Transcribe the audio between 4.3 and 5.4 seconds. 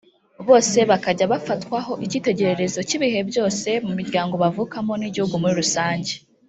bavukamo n’igihugu